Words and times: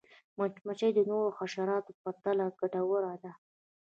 مچمچۍ 0.37 0.91
د 0.95 0.99
نورو 1.09 1.29
حشراتو 1.37 1.89
په 1.91 1.95
پرتله 2.03 2.45
ګټوره 2.59 3.13
ده 3.23 3.31